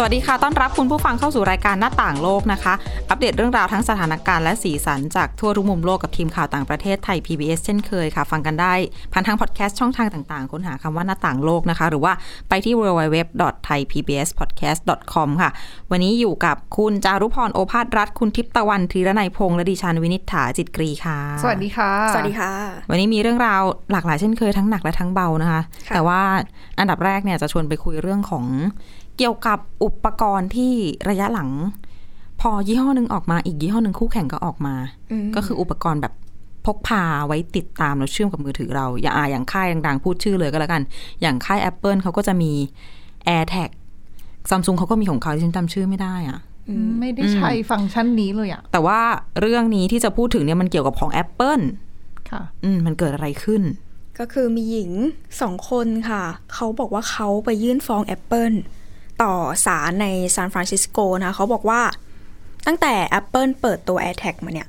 [0.00, 2.74] สวัสดีค่ะ ต้อนรับคุณผู้ฟังเข้าสู่รายการหน้าต่างโลกนะคะ
[3.10, 8.74] อัปเดตเรื่องราวทั้งสถานการณ์และสีสันจากทั่วทุกมุมโลกกับทีมข่าวต่างประเทศไทย PBS เช่นเคยค่ะ ฟังกันได้
[9.12, 12.12] ผ่านทางพอดแคสต์ช่องทางต่างๆ ค้นหาคำว่าหน้าต่างโลกนะคะ หรือว่า
[12.48, 15.50] ไปที่ www.thaipbspodcast.com ค่ะ
[15.90, 22.52] วันนี้อยู่กับคุณจารุพรโอภาสรัฐ คุณทิพย์ตะวันธีรนัยพงษ์และดิฉันวินิษฐาจิตกรีค่ะ สวัสดีค่ะ สวัสดีค่ะ
[22.90, 26.20] วันนี้มีเรื่องราวหลากหลายเช่นเคยทั้งหนักและทั้งเบานะคะค่ะแต่ว่า
[26.78, 28.44] อันดับแรกเนี่ยจะชวนไปคุยเรื่องของ
[29.18, 30.72] เกี่ยวกับอุปกรณ์ที่
[31.08, 31.50] ระยะหลัง
[32.40, 34.74] พอยี่ห้อหนึ่งออกมาอีกยี่ห้อหนึ่งคู่แข่งก็ออกมา
[35.26, 36.14] มก็คืออุปกรณ์แบบ
[36.66, 40.82] พกพาไว้ติดตามแล้วเชื่อมกับมือถือเรา อย่างอ่าอย่างค่ายดังๆ พูดชื่อเลยก็แล้วกัน
[41.20, 42.52] อย่างค่าย Apple เขาก็จะมี
[43.28, 43.70] AirTag
[44.50, 46.38] ซัมซุงเขาก็มีของเขาที่ฉันจำชื่อไม่ได้อะ
[46.88, 49.00] มไม่ได้ใช้ฟังก์ชันนี้เลยอะแต่ว่า
[49.40, 51.62] เรื่องนี้ที่จะพูดถึงเนี่ยมันเกี่ยวกับของ Apple
[52.30, 53.62] ค่ะ อืมมันเกิดอะไรขึ้น
[54.18, 54.90] ก็คือมีหญิง
[55.40, 56.22] สองคนค่ะ
[56.54, 58.56] เขาบอกว่าเขาไปยื่นฟ้อง Apple
[59.22, 59.34] ต่อ
[59.66, 61.80] ศาลในซานฟรานซิสโกนะคะเขาบอกว่า
[62.66, 64.68] ตั้งแต่ Apple เปิดตัว AirTag มาเนี่ย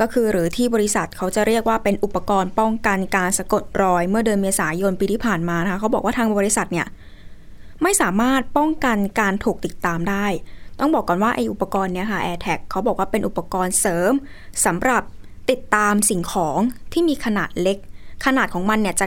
[0.00, 6.86] ก็คือหรือที่บริษัทเขาจะเรียกว่าเป็นอุปกรณ์ป้องกันการสะกดรอยเมื่อเดือนเมษายนปีที่ผ่านมานะคะเขาบอกว่าทางบริษัทเนี่ย
[7.82, 10.26] ไม่สามารถป้องกันการถูกติดตามได้
[10.80, 14.12] ต้องบอกก่อนว่าไออุปกรณ์เนี้ยค่ะ AirTag เขาบอกว่าเป็นอุปกรณ์เสริม
[14.64, 15.02] สำหรับ
[15.50, 16.58] ติดตามสิ่งของ
[16.92, 17.78] ที่มีขนาดเล็ก
[18.24, 19.06] ขนาดของมันเนี่ยจะ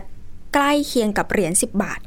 [0.53, 1.99] ใกล้เคียงกับเหรียญ10 บาท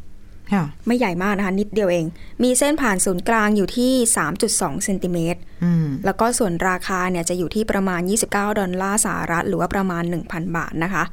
[0.87, 2.07] ไม่ใหญ่มากนะคะ นิดเดียวเอง
[2.43, 3.93] มีเส้นผ่านศูนย์กลางอยู่ที่
[4.39, 11.05] 3.2เซนติเมตรอืมแล้วก็ส่วนราคาเนี่ยจะอยู่ที่ประมาณ 29 ดอลลาร์สหรัฐ หรือว่าประมาณ 1,000 บาทนะคะ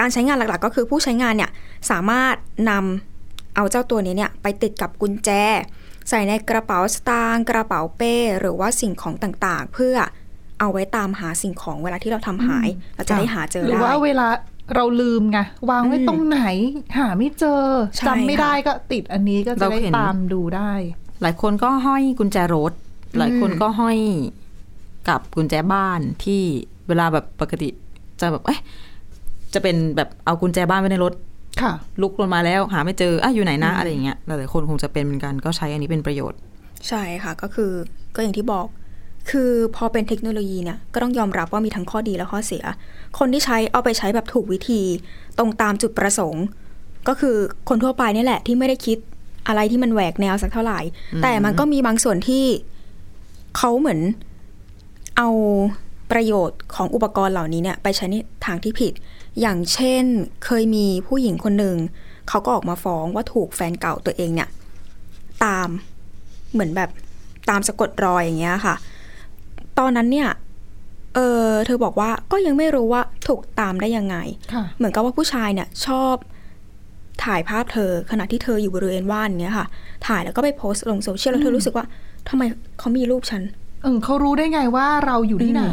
[0.00, 1.50] การใช้งานหลักๆ ก็คือผู้ใช้งานเนี่ย
[1.90, 2.34] สามารถ
[2.70, 5.30] นำเอาเจ้าตัวนี้เนี่ยไปติดกับกุญแจ
[6.08, 9.96] ใส่ในกระเป๋าสตางค์กระเป๋าเป้ หรือว่าสิ่งของต่างๆ เพื่อ
[10.60, 14.26] เอาไว้ตามหาสิ่งของเวลาที่เราทำหาย เราจะได้หาเจอหรือได้ว่าเวลา
[14.74, 15.38] เราลืมไง
[15.70, 16.40] วางไว้อืมตรงไหน
[16.98, 17.62] หาไม่เจอ
[17.96, 20.72] ใช่จำไม่ค่ะได้ก็ติดอันนี้ก็จะเราได้เห็นตามดูได้
[21.22, 22.72] หลายคนก็ห้อยกุญแจรถ
[23.18, 23.98] หลายคนก็ห้อย
[25.08, 26.42] กับกุญแจบ้านที่
[26.88, 27.68] เวลาแบบปกติ
[28.20, 28.60] จะแบบเอ๊ะ
[29.54, 31.12] จะเป็นแบบเอากุญแจบ้านไว้ในรถ
[31.62, 31.72] ค่ะ
[32.02, 36.38] ลุกลงมาแล้วหาไม่เจออะอยู่ไหนนะอะไรอย่างเงี้ยหลายๆคนคงจะเป็นเหมือนกันก็ใช้อันนี้เป็นประโยชน์
[36.88, 37.72] ใช่ค่ะก็คือ
[38.14, 38.66] ก็อย่างที่บอก
[39.30, 42.64] คือพอเป็นเทคโนโลยีเนี่ยก็ต้องยอมรับว่ามีทั้งข้อดีและข้อเสีย
[43.18, 44.82] คนที่ใช้เอาไปใช้แบบถูกวิธี
[45.38, 46.44] ตรงตามจุดประสงค์
[47.08, 47.36] ก็คือ
[47.68, 48.98] คนทั่วไปนี่แหละที่ไม่ได้คิด
[49.48, 50.80] อะไรที่มันแหวกแนวสักเท่าไหร่
[51.22, 52.44] แต่มันก็มีบางส่วนที่
[53.56, 54.00] เขาเหมือน
[55.16, 55.28] เอา
[56.12, 58.16] ประโยชน์ของอุปกรณ์เหล่านี้เนี่ยไปใช้ใน
[58.46, 58.92] ทางที่ผิด
[59.40, 60.04] อย่างเช่น
[60.44, 61.76] เคยมีผู้หญิงคนหนึ่ง
[62.28, 64.48] เขาก็ออกมาฟ้องว่าถูกแฟนเก่าตัวเองเนี่ย
[65.44, 65.68] ตาม
[66.52, 66.90] เหมือนแบบ
[67.50, 68.74] ตามสะกดรอยอย่างเงี้ยค่ะ
[69.78, 70.28] ตอนนั้นเนี่ย
[71.14, 74.16] เออเธอบอกว่าก็ยังไม่รู้ว่าถูกตามได้ยังไง
[74.52, 76.14] ค่ะเหมือนกับว่าผู้ชายเนี่ย ชอบ
[77.24, 79.66] ถ่ายภาพเธอ ขณะที่เธออยู่บริเวณว่านเนี้ยค่ะ
[80.06, 81.86] ถ่ายแล้วก็ไปโพสต์ลงโซเชียลแล้วเธอรู้สึกว่า
[82.28, 82.42] ทำไม
[82.78, 83.42] เขามีรูปฉัน
[83.82, 85.64] เออเขารู้ได้ไงว่าเราอยู่ที่ไหน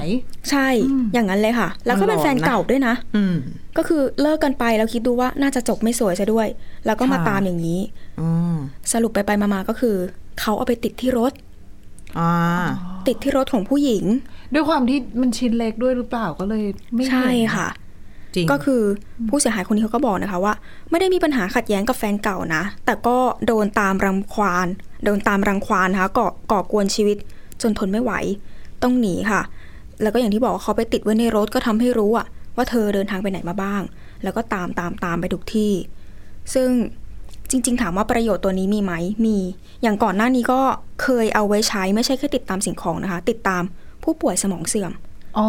[0.49, 3.35] ใช่อืมอย่างนั้นเลยค่ะ แล้วก็เป็นแฟนเก่าด้วยนะ อืม
[3.77, 6.47] ก็คือเลิกกันไปแล้วคิดดูว่าน่าจะจบไม่สวยซะด้วย
[6.85, 7.79] แล้วก็มาค่ะตามอย่างนี้
[8.21, 8.57] อืม
[8.93, 9.95] สรุปไปไปๆมาๆก็คือ
[10.39, 11.48] เขาเอาไปติดที่รถอ่า
[13.07, 14.03] ติดที่รถของผู้หญิง
[14.53, 17.69] ด้วยความที่มันชิ้นเล็กด้วยหรือเปล่าก็เลยไม่เห็นใช่ค่ะ
[18.35, 18.81] จริงก็คือ
[19.29, 20.53] ผู้เสียหายคนนี้เขาก็บอกนะคะว่า
[20.89, 24.67] ไม่ได้มีปัญหาขัดแย้งกับแฟนเก่านะ แต่ก็โดนตามรังควาน
[25.03, 27.17] โดนตามรังควานนะคะก่อก่อกวนชีวิต
[27.61, 28.13] จนทนไม่ไหว
[28.83, 29.41] ต้องหนีค่ะ
[30.01, 33.81] แล้วก็อย่างที่บอกว่าเขาไปติดไว้ในรถก็ทำให้รู้อะว่าเธอเดินทางไปไหนมาบ้าง
[34.23, 35.73] แล้วก็ตามตามตามไปทุกที่
[36.53, 36.69] ซึ่ง
[37.51, 38.93] จริง ๆ ถามว่าประโยชน์ตัวนี้มีไหม
[39.25, 39.37] มี
[39.81, 40.61] อย่างก่อนหน้านี้ก็
[41.01, 43.63] เคยเอาไว้ใช้ไม่ใช่แค่ติดตามสิ่งของนะคะ ติดตาม
[44.03, 44.91] ผู้ป่วยสมองเสื่อม
[45.37, 45.47] อ๋อ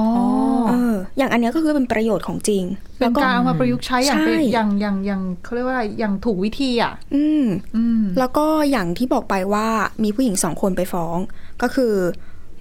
[0.68, 2.64] เอออย่างอันเนี้ยก็คือเป็นประโยชน์ของจริง
[2.98, 7.44] เป็นการเอามาประยุกต์ใช้อย่างเป็นใช่อย่างอย่างอย่างเขาเรียกว่าอะไรอย่างถูกวิธีอะ อืม
[7.76, 9.66] อืมแล้วก็อย่างที่บอกไปว่า
[10.02, 11.16] มีผู้หญิงสองคนไปฟ้อง
[11.62, 11.94] ก็คือ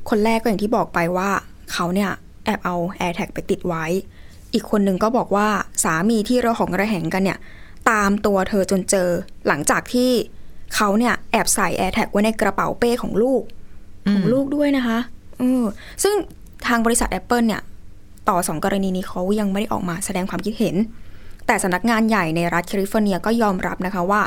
[0.10, 1.30] คนแรกก็อย่างที่บอกไปว่า
[1.74, 2.12] เขาเนี่ย
[2.46, 3.86] แอบเอา AirTag ไปติดไว้
[4.54, 5.48] อีกคนหนึ่งก็บอกว่า
[5.84, 7.40] สามีที่ระหองระแหงกันเนี่ย
[7.90, 9.10] ตามตัวเธอจนเจอ
[9.48, 10.12] หลังจากที่
[10.76, 13.44] เขาเนี่ยแอบใส่ AirTag ไว้ในกระเป๋าเป้ของลูก
[14.14, 15.00] ของลูกด้วยนะคะ
[15.40, 15.64] เออ
[16.04, 16.16] ซึ่ง
[16.68, 17.62] ทางบริษัท Apple เนี่ย
[18.30, 20.76] ต่อสองกรณีนี้เขายังไม่ได้ออกมาแสดงความคิดเห็น
[21.48, 24.22] แต่สำนักงานใหญ่ในรัฐแคลิฟอร์เนียก็ยอมรับนะคะว่า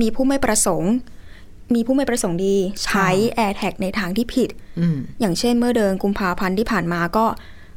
[0.00, 0.92] มีผู้ไม่ประสงค์
[1.74, 3.08] มีผู้ไม่ประสงค์ดี ใช้
[3.38, 4.48] AirTag ในทางที่ผิด
[4.80, 7.26] อืมอย่างเช่นเมื่อเดือนกุมภาพันธ์ที่ผ่านมาก็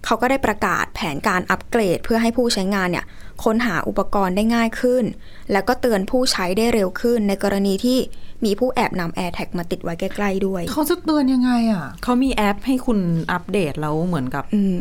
[0.05, 3.05] เขาก็ได้ประกาศแผนการอัปเกรด เพื่อให้ผู้ใช้งานเนี่ย
[3.43, 5.03] ค้นหาอุปกรณ์ได้ง่ายขึ้น
[5.51, 7.97] แล้วก็เตือนผู้ใช้ได้เร็วขึ้น ในกรณีที่
[8.45, 12.99] มีผู้แอบนำ AirTag มาติดไว้ใกล้ๆด้วย เขาจะเตือนยังไงอะ เขามีแอปให้คุณ
[13.31, 14.77] อัปเดตแล้วเหมือนกับอืม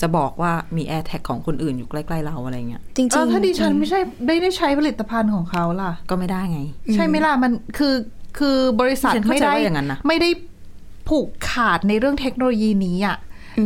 [0.00, 6.60] จะบอกว่ามี Air Tag ของคนอื่นอยู่ใกล้ๆเราอะไรเงี้ยจริงเออๆถ้าดิฉันไม่ใช่ได้ได้ใช้ผลิตภัณฑ์ของเขาล่ะ ก็ไม่ได้ไง
[6.94, 7.94] ใช่ไหมล่ะมันคือ
[8.38, 10.30] คือบริษัทดิฉันเข้าไม่ใจได้ว่าอย่างนั้นนะไม่ได้
[11.08, 13.16] ผูกขาดในเรื่องเทคโนโลยีนี้อะ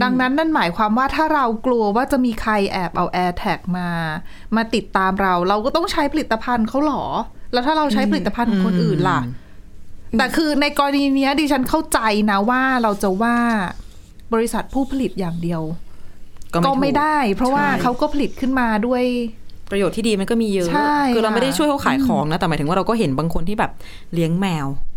[0.02, 3.88] ดังนั้นนั่นหมายความว่าถ้าเรากลัวว่าจะมีใครแอบเอา AirTag มา
[4.56, 7.04] มาติดตามเรา เราก็ต้องใช้ผลิตภัณฑ์เขาหรอ
[7.52, 9.20] แล้วถ้าเราใช้ผลิตภัณฑ์ของคนอื่นล่ะ
[10.18, 11.98] แต่คือในกรณีเนี้ยดิฉันเข้าใจ
[12.30, 13.36] นะว่าเราจะว่า
[14.34, 15.62] บริษัทผู้ผลิตอย่างเดียว
[16.54, 19.02] ก็ก็ไม่ไม่ถูกได้ เพราะว่าใช่เขาก็ผลิตขึ้นมาด้วย
[19.70, 23.72] ประโยชน์ที่ดีมันก็มีเยอะใช่คือเราไม่ได้ค่ะช่วยเขาขายของนะ แต่หมายถึงว่าเราก็เห็นบางคนที่แบบ
[24.14, 24.91] เลี้ยงแมวอืม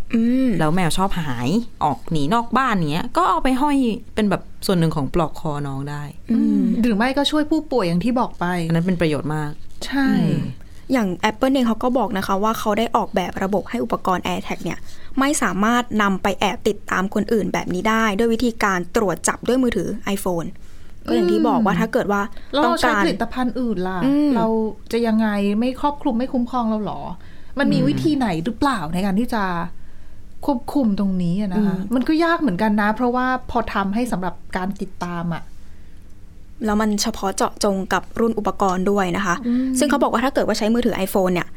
[0.58, 1.48] แล้วแมวชอบหาย
[1.84, 3.76] ออกหนีนอกบ้านเนี้ย ก็เอาไปห้อย
[4.14, 9.50] เป็นแบบส่วนหนึ่งของปลอกคอน้องได้อืมหรือไม่ก็ช่วยผู้ป่วยอย่างที่บอกไปอันนั้นเป็นประโยชน์มาก
[9.86, 10.08] ใช่
[10.92, 14.78] อย่าง Apple เองเขาก็บอกนะคะ ว่าเขาได้ออกแบบระบบให้อุปกรณ์ AirTag เนี่ย
[15.18, 20.48] ไม่สามารถนำไปแอบติดตามคนอื่นแบบนี้ได้ ด้วยวิธีการตรวจจับด้วยมือถือ iPhone
[21.08, 22.22] ก็อย่างที่บอกว่าถ้าเกิดว่า
[22.54, 24.46] แล้วต้อเรางใช้การผลิตภัณฑ์อื่นล่ะอืมเรา
[24.92, 25.28] จะยังไง
[25.58, 27.00] ไม่ครอบคลุมไม่คุ้มครองเราหรอ
[27.58, 29.42] มันมีวิธีไหนหรือเปล่าในการที่จะ
[30.46, 35.42] ควบคุมตรงนี้อะนะคะ มันก็ยากเหมือนกันนะ เพราะว่าพอทำให้สำหรับการติดตามอะ
[36.64, 39.34] แล้วมันเฉพาะเจาะจงกับรุ่นอุปกรณ์ด้วยนะคะ
[39.78, 41.48] ซึ่งเขาบอกว่าถ้าเกิดว่าใช้มือถือ iPhone เนี่ย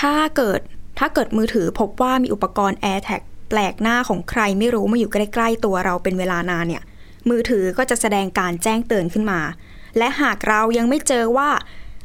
[0.00, 0.60] ถ้าเกิด
[0.98, 6.82] ถ้าเกิดมือถือพบว่ามีอุปกรณ์ AirTag แปลกหน้าของใครไม่รู้มาอยู่ใกล้ ๆ ตัวเราเป็นเวลานานเนี่ย
[7.30, 9.40] มือถือก็จะแสดงการแจ้งเตือนขึ้นมา
[9.98, 11.48] และหากเรายังไม่เจอว่า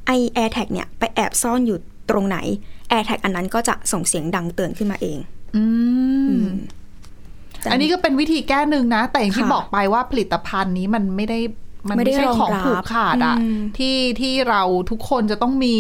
[0.08, 1.78] ไอ AirTag เนี่ยไปแอบซ่อนอยู่
[2.10, 2.38] ตรงไหน
[2.92, 5.18] AirTag อันนั้นก็จะส่งเสียงดังเตือนขึ้นมาเอง
[5.56, 5.64] อื
[6.30, 6.34] ม
[7.62, 11.40] แต่อันนี้ก็เป็นวิธีแก้หนึ่งนะ แต่อย่างที่ค่ะบอกไปว่าผลิตภัณฑ์นี้มันไม่ได้
[11.90, 14.62] มันไม่ได้ไม่ใช่ของรองรับผูกขาดอะอืมที่ที่เรา
[14.92, 15.76] ทุกคนจะต้องมี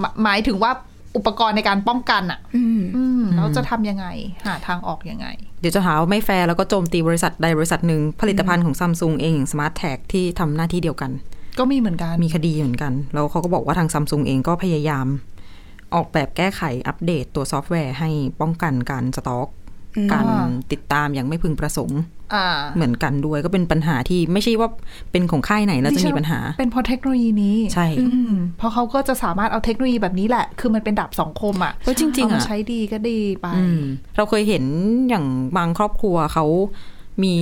[0.00, 0.72] หมหมายถึงว่า
[1.16, 4.06] อุปกรณ์ในการป้องกันอะอืมอืมเราจะทำยังไง
[4.46, 5.26] หาทางออกยังไง
[5.60, 11.10] เดี๋ยวจะหาว่าไม่แฟร์แล้วก็โจมตีบริษัทใดบริษัทหนึ่ง ผลิตภัณฑ์ของซัมซุงเองอย่าง Smart Tag ที่ทำหน้าที่เดียวกัน
[11.58, 15.06] ก็มีเหมือนกัน มีคดีเหมือนกัน แล้วเขาก็บอกว่าทางซัมซุงเองก็พยายาม
[15.94, 18.10] ออกแบบแก้ไขอัปเดตตัวซอฟต์แวร์ให้
[18.40, 19.48] ป้องกันการสต็อก
[19.96, 20.26] อืมการ
[20.72, 22.00] ติดตามอย่างไม่พึงประสงค์
[22.34, 24.68] อ่าเหมือนกันด้วยก็เป็นปัญหาที่ไม่ใช่ว่า
[25.12, 33.80] เป็นของค่ายไหนแล้วจะมีปัญหา เป็นเพราะเทคโนโลยีนี้ใช่อืมเพราะเขาก็จะสามารถเอาเทคโนโลยีแบบนี้แหละ คือมันเป็นดาบสองคมอะเพราะจริงๆเอามาอะใช้ดีก็ดีไปอืม
[34.16, 34.64] เราเคยเห็น
[35.08, 35.26] อย่าง
[35.56, 36.46] บางครอบครัวเขา
[37.24, 37.36] มี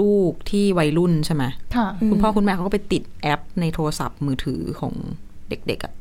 [0.00, 1.44] ลูกที่วัยรุ่นใช่ไหม
[1.76, 4.94] ค่ะคุณพ่อคุณแม่เขาก็ไปติดแอปในโทรศัพท์มือถือของ
[5.48, 5.92] เด็กๆอะ่ะ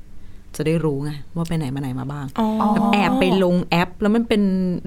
[0.58, 4.44] จะได้รู้ไงว่าไปไหนมาไหนมาบ้างอ๋อแบบแอบไปลงแอป แล้วมันเป็น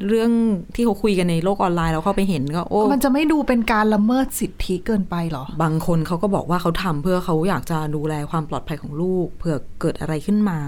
[0.08, 0.30] เรื่อง
[0.74, 10.58] ที่เขาคุยกันในโลกออนไลน์แล้วเข้าไปเห็นก็โอ้ มันจะไม่ดูเป็นการละเมิดสิทธิเกินไปเหรอ บางคนเขาก็บอกว่าเขาทำเพื่อเขาอยากจะดูแลความปลอดภัยของลูกเผื่อเกิดอะไรขึ้นมา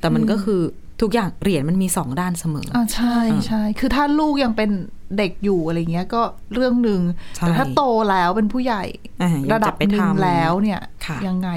[0.00, 0.60] แต่มันก็คือ
[1.00, 4.70] ทุกอย่างเหรียญมันมีสองด้านเสมออ่าใช่ใช่คือถ้าลูกยังเป็น
[5.16, 6.22] เด็กอยู่อะไรเงี้ยก็
[6.54, 7.00] เรื่องหนึ่ง
[7.36, 8.84] ใช่แต่ถ้าโตแล้วเป็นผู้ใหญ่
[9.20, 11.48] อะยังระดับจะไปหนึ่งทำแล้วเนี่ยค่ะยังไง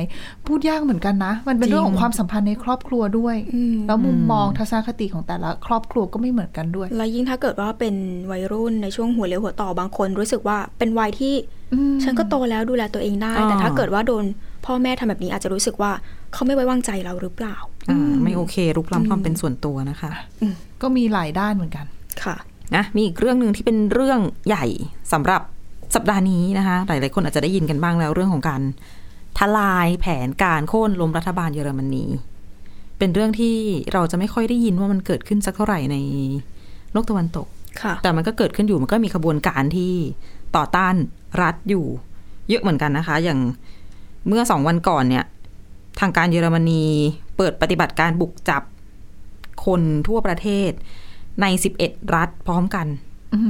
[0.47, 7.95] พูดยากเหมือนกันนะ มันเป็นเรื่องจริงของความสัมพันธ์ในครอบครัวด้วยอืมแล้วมุมมองทัศนคติของแต่ละครอบครัวก็ไม่เหมือนกันด้วย แล้วยิ่งถ้าเกิดว่าเป็น
[8.31, 11.33] วัยรุ่นในช่วงหัวเลี้ยวหัวต่อบางคน รู้สึกว่าเป็นวัยที่
[11.73, 14.25] อืมฉันก็โตแล้วดูแลตัวเองได้อ่าแต่ถ้าเกิดว่าโดน
[14.65, 15.91] พ่อแม่ทำแบบนี้อาจจะรู้สึกว่า
[16.33, 17.55] เขาไม่ไว้วางใจเราหรือเปล่า
[17.89, 20.11] อ่าไม่โอเครุกล้ำความเป็นส่วนตัวนะคะ
[20.81, 21.85] ก็มีหลายด้านเหมือนกัน
[22.23, 22.35] ค่ะ
[22.75, 24.65] นะมีอีกเรื่องหนึ่งที่เป็นเรื่องใหญ่
[25.13, 25.41] สำหรับ
[25.95, 28.61] สัปดาห์นี้นะคะ หลายๆคนอาจจะได้ยินกันบ้างแล้วเรื่องของการ
[29.39, 32.05] ทลายแผนการโค่นล้มรัฐบาลเยอรมนี
[32.97, 33.57] เป็นเรื่องที่
[33.93, 35.97] เราจะไม่ค่อยได้ยินว่ามันเกิดขึ้นสักเท่าไหร่ใน
[36.91, 37.47] โลกตะวันตก
[37.81, 39.93] ค่ะแต่มันก็เกิดขึ้นอยู่มันก็มีขบวนการที่
[40.55, 40.95] ต่อต้าน
[41.41, 41.85] รัฐอยู่
[42.49, 43.39] เยอะเหมือนกันนะคะ อย่าง
[44.27, 45.25] เมื่อสองวันก่อนเนี่ย
[45.99, 46.83] ทางการเยอรมนี
[47.37, 48.63] เปิดปฏิบัติการบุกจับ
[49.65, 50.71] คนทั่วประเทศ
[51.41, 51.45] ใน
[51.81, 52.87] 11 รัฐพร้อมกัน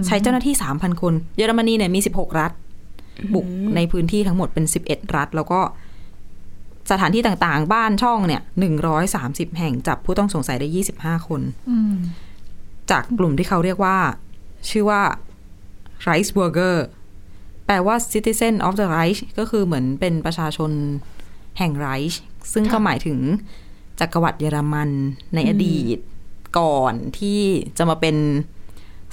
[0.05, 2.51] ใช้เจ้าหน้าที่ 3,000 คน เยอรมนีเนี่ยมี 16 รัฐ
[3.33, 3.45] บุก
[3.75, 5.61] ในพื้นที่ทั้งหมดเป็น 11 รัฐ แล้วก็
[6.91, 8.41] สถานที่ต่างๆ บ้านช่องเนี่ย
[8.99, 10.67] 130แห่งจับผู้ต้องสงสัยได้
[10.99, 11.95] 25คนอืม
[12.91, 13.97] จากกลุ่มที่เขาเรียกว่า
[14.69, 15.01] ชื่อว่า
[16.07, 16.75] Reichsbürger
[17.65, 20.71] แปลว่า Citizen of the Reich ก็คือเหมือนเป็นประชาชน
[21.57, 22.15] แห่ง Reich
[22.53, 23.19] ซึ่งก็หมายถึง
[23.99, 24.89] จักรวรรดิเยอรมัน
[25.35, 25.97] ในอดีต
[26.57, 27.41] ก่อนที่
[27.77, 28.15] จะมาเป็น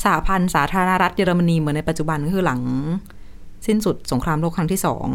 [0.02, 2.60] สหพันธ์สาธารณรัฐเยอรมนีเหมือนในปัจจุบันก็คือหลัง
[3.66, 5.06] สิ้นสุดสงครามโลกครั้งที่สอง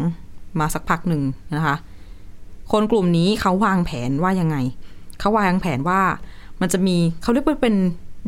[0.60, 1.22] มาสักพักหนึ่ง
[1.56, 1.76] นะคะ
[2.72, 4.56] คนกลุ่มนี้เขาวางแผนว่ายังไง
[5.20, 6.00] เขาวางแผนว่า
[6.60, 7.74] มันจะมีเขาเรียกว่าเป็น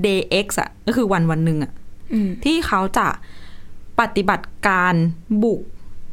[0.06, 1.72] day X อะก็คือวันวันหนึ่งอะ
[2.12, 3.08] อืมที่เขาจะ
[4.00, 4.94] ปฏิบัติการ
[5.42, 5.60] บุก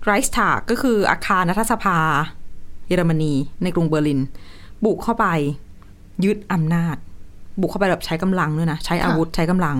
[0.04, 2.00] ไรส์ทาก็คืออาคารรัฐสภา
[2.88, 4.22] เยอรมนีในกรุงเบอร์ลิน
[4.86, 5.26] บุกเข้าไป
[6.26, 6.96] ยึดอำนาจ
[7.60, 9.76] บุกเข้าไปแบบใช้กำลังด้วยนะ ใช้อาวุธใช้กำลัง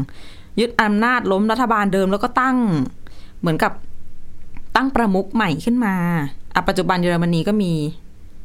[0.60, 2.58] ยึดอำนาจล้มรัฐบาลเดิมแล้วก็ตั้ง
[3.40, 3.72] เหมือนกับ
[4.76, 5.96] ตั้งประมุขใหม่ขึ้นมา
[6.56, 7.72] อะปัจจุบันเยอรมนีก็มี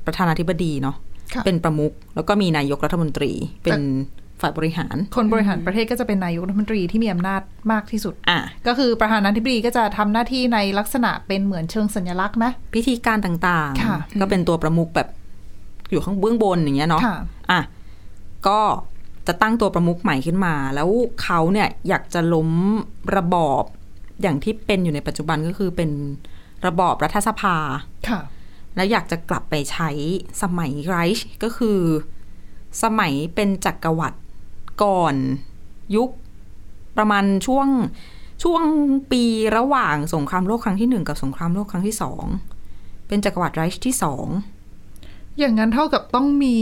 [0.06, 0.96] ประธานาธิบดีเนาะ
[1.34, 3.30] ค่ะเป็นประมุขแล้วก็มีนายกรัฐมนตรี
[3.64, 3.80] เป็น
[4.40, 7.42] ฝ่ายบริหาร คนบริหารประเทศก็จะเป็นนายกรัฐมนตรีที่มีอำนาจ
[7.72, 12.44] มากที่สุดอะก็คือประธานาธิบดีก็จะทำหน้าที่ในลักษณะเป็นเหมือนเชิงสัญลักษณ์ไหม
[12.74, 15.08] พิธีการต่างค่ะๆก็เป็นตัวประมุขแบบ
[15.90, 17.18] อยู่ข้างเบื้องบนอย่างเงี้ยเนาะค่ะ
[17.50, 17.60] อะ
[18.46, 18.58] ก็
[19.28, 20.88] จะตั้งตัวประมุขใหม่ขึ้นมา แล้ว
[21.22, 22.50] เขาเนี่ยอยากจะล้ม
[23.16, 23.64] ระบอบ
[24.22, 25.90] อย่างที่เป็นอยู่ในปัจจุบันก็คือเป็น
[26.66, 27.56] ระบอบรัฐสภา
[28.08, 28.20] ค่ะ
[28.76, 29.90] แล้วอยากจะกลับไปใช้
[30.42, 31.80] สมัยไรช์ก็คือ
[32.82, 34.18] สมัยเป็นจักรวรรดิ
[34.82, 35.14] ก่อน
[35.96, 36.10] ยุค
[36.96, 37.68] ประมาณช่วง
[38.42, 38.64] ช่วง
[39.10, 39.22] ปี
[39.56, 42.24] ระหว่างสงครามโลกครั้งที่หนึ่งกับสงครามโลกครั้งที่สอง
[43.08, 44.26] เป็นจักรวรรดิไรช์ที่สอง
[45.38, 46.58] อย่างนั้นเท่ากับต้องมี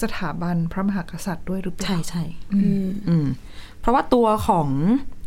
[0.00, 2.22] สถาบันพระมหากษัตริย์ด้วยหรือเปล่า ใช่ใช่
[2.54, 3.26] อืมอืม
[3.80, 4.68] เพราะว่าตัวของ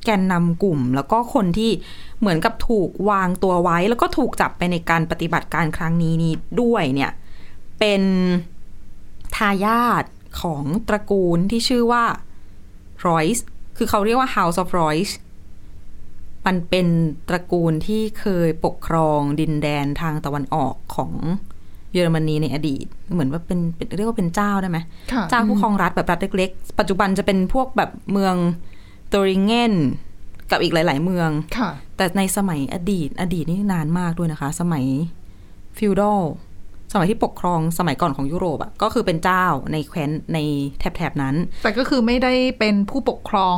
[0.05, 1.71] แกนนำกลุ่มแล้วก็คนที่
[2.19, 7.11] เหมือนกับถูกวางตัวไว้ แล้วก็ถูกจับไปในการปฏิบัติการครั้งนี้นี้ด้วยเนี่ย
[7.79, 8.03] เป็น
[9.35, 10.03] ทายาท
[10.41, 12.03] ของตระกูลที่ชื่อว่า
[13.05, 13.41] Royce
[13.77, 15.13] คือเขาเรียกว่า House of Royce
[16.45, 16.87] มันเป็น
[17.29, 21.13] ตระกูลที่เคยปกครองดินแดนทางตะวันออกของ
[21.93, 24.79] เยอรมนีในอดีต เหมือนว่าเป็นเป็นเรียกว่าเป็นเจ้าได้ไหม
[25.13, 28.35] ค่ะเจ้าผู้ครองรัฐแบบรัฐเล็กๆ ปัจจุบันจะเป็นพวกแบบเมือง
[29.13, 29.73] ตริงเงน
[30.51, 34.85] กับอีกหลาย ๆ เมืองค่ะแต่ในสมัยอดีต อดีตนี่นานมากด้วยนะคะ สมัย
[35.77, 36.21] ฟิวดอล
[36.93, 40.37] สมัยที่ปกครองสมัยก่อนของยุโรปอะก็คือเป็นเจ้าในแคว้นใน
[40.79, 43.57] แถบๆนั้น แต่ก็คือไม่ได้เป็นผู้ปกครอง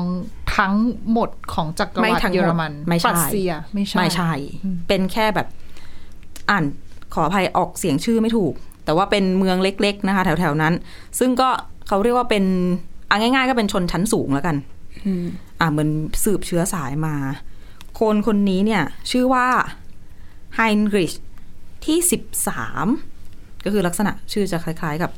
[0.58, 0.76] ทั้ง
[1.12, 4.32] หมดของจักรวรไม่รดิทั้งหมดเยอรมันไม่ใช่ปรัสเซียไม่ใช่ไม่ใช่
[4.88, 5.48] เป็นแค่แบบ
[6.50, 6.64] อ่าน
[7.14, 8.54] ขออภัยออกเสียงชื่อไม่ถูก
[8.86, 10.74] แต่ว่าเป็นเมืองเล็ก ๆ นะคะ แถวๆนั้น
[11.20, 11.50] ซึ่งก็
[11.88, 12.44] เขาเรียกว่าเป็น
[13.10, 14.56] อะง่าย ๆ ก็เป็นชนชั้นสูงแล้วกัน
[15.06, 15.26] อืม
[15.60, 15.90] อะเหมือน
[16.24, 17.16] สืบเชื้อสายมา
[18.00, 19.48] คนคนนี้เนี่ย ชื่อว่า
[20.56, 21.14] ไฮนริช
[21.86, 22.88] ที่สิบสาม
[23.66, 25.12] ก็คือลักษณะชื่อจะคล้าย ๆ กับ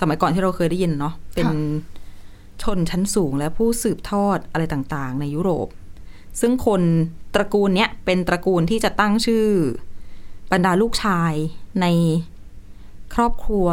[0.00, 1.48] สมัยก่อนที่เราเคยได้ยินเนาะเป็น
[2.62, 5.68] ชนชั้นสูงและผู้สืบทอดอะไรต่างๆ ในยุโรป
[6.40, 6.82] ซึ่งคน
[7.34, 9.46] ตระกูลเนี้ยเป็นตระกูลที่จะตั้งชื่อ
[10.52, 11.32] บรรดาลูกชาย
[11.80, 11.86] ใน
[13.14, 13.68] ครอบครัว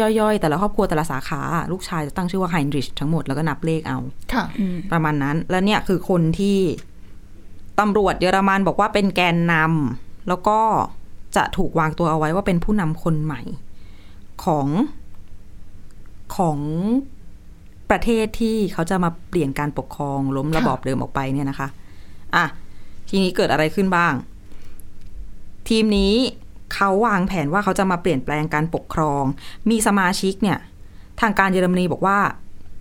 [0.00, 1.40] ย่อยๆ แต่ละครอบครัวแต่ละสาขา
[1.72, 3.98] ลูกชายจะตั้งชื่อว่าไฮนริชทั้งหมดแล้วก็นับเลขเอา
[4.32, 6.58] ค่ะอืมประมาณนั้น แล้วเนี่ยคือคนที่
[7.80, 10.58] ตำรวจเยอรมันบอกว่าเป็นแกนนำแล้วก็
[11.36, 13.40] จะถูกวางตัวเอาไว้ว่าเป็นผู้นำคนใหม่
[14.44, 14.68] ของ
[16.36, 16.58] ของ
[17.90, 21.68] ประเทศที่เขาจะมาเปลี่ยนการปกครองล้มระบอบเดิมออกไปเนี่ยนะคะ
[22.34, 22.44] อะ
[23.08, 24.12] ทีนี้เกิดอะไรขึ้นบ้าง
[25.68, 26.14] ทีมนี้
[26.74, 29.24] เขาวางแผนว่าเขาจะมาเปลี่ยนแปลงการปกครอง
[29.70, 30.58] มีสมาชิกเนี่ย
[31.20, 32.18] ทางการเยอรมนีบอกว่า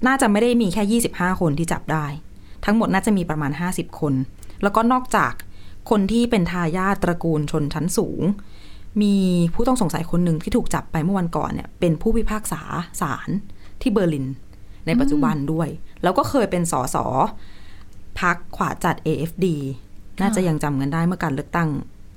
[0.08, 2.06] น่าจะไม่ได้มีแค่ 25 คนที่จับได้
[2.66, 4.14] ทั้งหมดน่าจะมีประมาณ 50 คน
[4.64, 5.34] แล้วก็นอกจาก
[5.90, 8.22] คนที่เป็นทายาทตระกูลชนชั้นสูง
[9.02, 9.16] มี
[9.54, 12.62] ผู้ต้องสงสัยคนหนึ่งที่ถูกจับไปเมื่อวันก่อนเนี่ย เป็นผู้พิพากษา
[13.02, 13.30] ศาล
[13.82, 14.28] ที่เบอร์ลิน
[14.86, 15.68] ในปัจจุบันด้วย
[16.04, 16.98] แล้วก็เคยเป็นสส
[18.20, 19.46] พักขวาจัด AFD
[20.22, 21.70] น่าจะยังจำกันได้เมื่อการเลือกตั้ง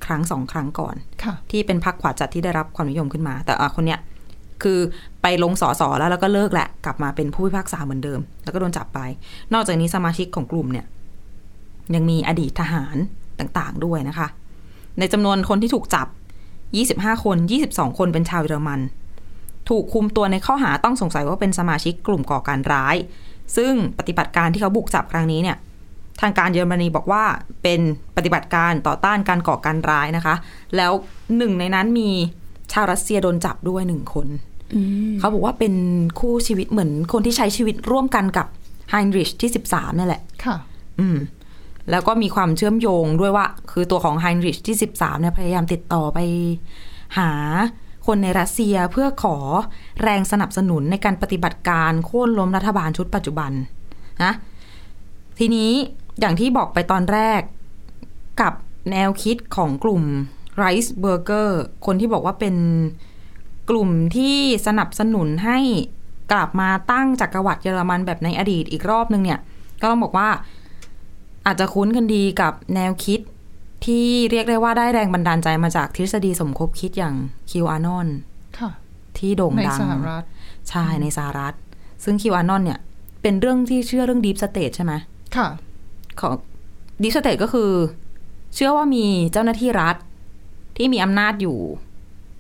[0.09, 4.01] ครั้งสองครั้งก่อนค่ะที่เป็นพรรคขวาจัดที่ได้รับความนิยมขึ้นมา แต่อะคนเนี้ย
[4.63, 4.79] คือ
[5.23, 9.01] ไปลงสอสอแล้วแล้วก็เลิกแหละกลับมาเป็นผู้พิพากษาเหมือนเดิม แล้วก็โดนจับไป
[9.55, 10.87] นอกจากนี้สมาชิกของกลุ่มเนี่ย
[11.95, 12.97] ยังมีอดีตทหาร
[13.39, 14.29] ต่างๆด้วยนะคะ
[14.99, 16.07] ในจำนวนคนที่ถูกจับ
[17.09, 17.37] 25 คน
[17.69, 18.81] 22 คนเป็นชาวเยอรมัน
[19.69, 22.97] ถูกคุมตัวในข้อหาต้องสงสัยว่าเป็นสมาชิกกลุ่มก่อการร้าย
[23.57, 25.57] ซึ่งปฏิบัติการที่เขาบุกจับครั้งนี้เนี่ย
[26.21, 27.23] ทางการเยอรมนีบอกว่า
[27.63, 27.81] เป็น
[28.17, 30.35] ปฏิบัติการต่อต้านการก่อการร้ายนะคะ
[30.77, 30.93] แล้ว
[31.37, 32.11] หนึ่งในนั้นมี
[32.73, 34.27] ชาวรัสเซียโดนจับด้วยหนึ่งคน
[34.75, 35.75] อืมเขาบอกว่าเป็น
[36.21, 38.47] คู่ชีวิตเหมือนคนที่ใช้ชีวิตร่วมกันกับ
[38.91, 40.57] ไฮนริชที่13นี่นแหละ ค่ะ
[41.01, 41.19] อืม
[41.91, 46.19] แล้วก็มีความเชื่อมโยงด้วยว่า คือตัวของไฮนริชที่13เนี่ยพยายามติดต่อไป
[47.19, 47.31] หา
[48.07, 49.37] คนในรัสเซียเพื่อขอ
[50.03, 53.53] แรงสนับสนุนในการปฏิบัติการโค่นล้มรัฐบาลชุดปัจจุบัน
[54.25, 54.33] นะ
[55.39, 55.71] ทีนี้
[56.21, 57.41] อย่างที่บอกไปตอนแรก
[58.41, 58.53] กับ
[58.91, 60.03] แนวคิดของกลุ่ม
[60.59, 62.57] ไรซ์เบอร์เกอร์คนที่บอกว่าเป็น
[63.71, 65.59] กลุ่มที่สนับสนุนให้
[66.33, 69.41] กลับมาตั้งจักรวรรดิเยอรมันแบบในอดีตอีกรอบนึงเนี่ย
[69.81, 70.29] ก็ต้องบอกว่า
[71.47, 73.21] อาจจะคุ้นกันดีกับแนวคิด
[73.85, 77.15] ที่เรียกได้ว่าได้แรงบันดาลใจมาจากทฤษฎีสมคบคิดอย่าง
[77.51, 78.09] QAnon
[78.59, 78.71] ค่ะ
[79.19, 80.25] ที่โด่งในดังสหรัฐ
[80.69, 81.55] ใช่ในสหรัฐ
[82.05, 82.79] ซึ่ง QAnon เนี่ย
[83.23, 84.93] เป็นเรื่องที่เชื่อเรื่องดีฟสเต e ใช่ไหม
[85.37, 85.49] ค่ะ
[86.21, 86.35] ของ
[87.03, 87.71] ดีฟสเต e ก็คือ
[88.55, 89.97] เชื่อว่ามีเจ้าหน้าที่รัฐ
[90.77, 91.59] ที่มีอำนาจอยู่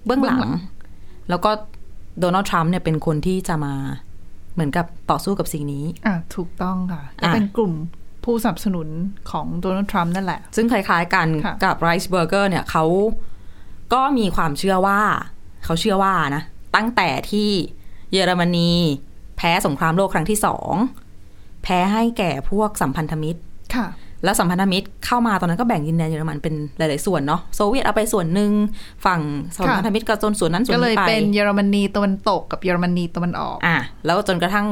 [0.04, 0.66] เบื้องหลังเบื้องหลัง
[1.28, 1.50] แล้วก็
[2.20, 3.74] โดนัลด์ทรัมป์เนี่ยเป็นคนที่จะมา
[4.54, 7.72] เหมือนกับต่อสู้กับสิ่งนี้ อะ ถูกต้องค่ะก็อะเป็นกลุ่ม
[8.24, 8.88] ผู้สนับสนุน
[9.30, 12.84] ของโดนัลด์ทรัมป์นั่นแหละ ซึ่งคล้ายๆกันค่ะกับ Reichsbürger เนี่ยเขา
[13.92, 15.00] ก็มีความเชื่อว่า
[15.64, 16.42] เขาเชื่อว่านะ
[16.76, 17.50] ตั้งแต่ที่
[18.12, 18.70] เยอรมนี
[19.36, 20.72] แพ้สงครามโลกครั้งที่สอง
[21.62, 23.47] แพ้ให้แก่พวกสัมพันธมิตรค่ะ
[24.24, 28.50] แล้วสัมพันธมิตรเข้ามาตอนนั้นก็แบ่งดินแดนเยอรมันเป็นหลาย ๆ ส่วนเนาะโซเวียตเอาไปส่วนหนึ่ง
[29.06, 29.20] ฝั่ง
[29.56, 34.66] สัมพันธมิตรก็จนส่วนนั้นส่วนก็เลยนี้ไปเป็นเยอรมนีตะวันตกกับเยอรมนีตะวันออกอะแล้วจนกระทั่ง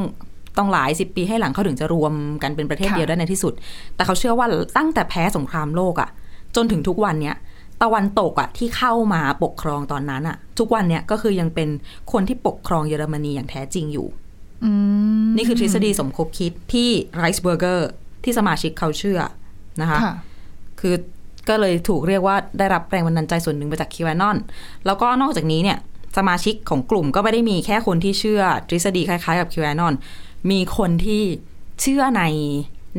[0.57, 2.13] ต้องหลายสิบปีให้หลังเขาถึงจะรวม
[2.43, 3.53] กันเป็นประเทศค่ะเดียวได้ในที่สุด
[3.95, 6.09] แต่เขาเชื่อว่าตั้งแต่แพ้สงครามโลกอะ่ะ
[6.55, 7.35] จนถึงทุกวันเนี้ย
[7.83, 11.69] ตะวันตกอะ่ะที่เข้ามาปกครองตอนนั้นอะ่ะ ทุกวันเนี้ยก็คือยังเป็น
[12.11, 14.07] คนที่ปกครองเยอรมนีอย่างแท้จริงอยู่
[14.63, 14.71] อื
[15.25, 17.89] มนี่คือทฤษฎีสมคบคิดที่ไรซ์เบอร์เกอร์
[18.27, 19.19] ที่สมาชิกเขาเชื่อ
[19.81, 20.13] นะคะค่ะ
[20.79, 20.95] คือ
[21.49, 24.37] ก็เลยถูกเรียกว่าได้รับแรงบันดาลใจส่วนหนึ่งมาจากคิวานอน
[24.85, 25.77] แล้วก็นอกจากนี้เนี่ย
[26.17, 29.93] สมาชิกของกลุ่มก็ไม่ได้มีแค่คนที่เชื่อทฤษฎีคล้ายๆกับคิวานอน
[30.51, 31.23] มีคนที่
[31.81, 32.23] เชื่อใน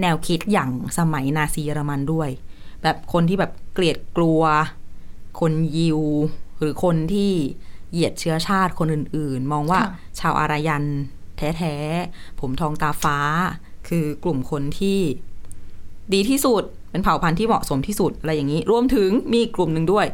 [0.00, 2.28] แนวคิดอย่างสมัยนาซีเยอรมันด้วย
[2.82, 4.42] แบบคนที่แบบเกลียดกลัว
[5.40, 6.00] คนยิว
[6.58, 7.32] หรือคนที่
[7.92, 10.84] เหยียดเชื้อชาติคนอื่นๆ มองว่าค่ะชาวอารยัน
[11.36, 13.18] แท้ๆ ผมทองตาฟ้า
[13.88, 14.98] คือกลุ่มคนที่
[16.14, 20.06] ดีที่สุด เป็นเผ่าพันธุ์ที่เหมาะสมที่สุดอะไรอย่างนี้ รวมถึงมีอีกกลุ่มหนึ่งด้วย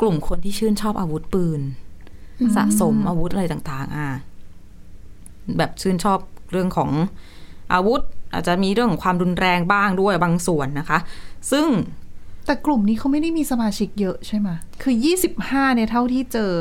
[0.00, 1.60] กลุ่มคนที่ชื่นชอบอาวุธปืน
[2.56, 4.08] สะสมอาวุธอะไรต่างๆ อะ
[5.56, 6.18] แบบชื่นชอบ
[6.52, 6.90] เรื่องของ
[7.72, 8.00] อาวุธ
[8.32, 10.98] อาจจะมีเรื่องของความรุนแรงบ้างด้วยบางส่วนนะคะ
[11.52, 11.66] ซึ่ง
[12.46, 14.48] แต่กลุ่มนี้เขาไม่ได้มีสมาชิกเยอะใช่ไหม
[14.82, 14.94] คือ
[15.34, 16.52] 25เนี่ยเท่าที่เจอ